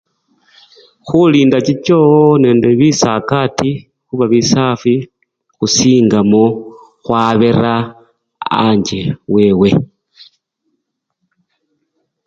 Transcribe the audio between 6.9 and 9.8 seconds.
khwabera anje wewe.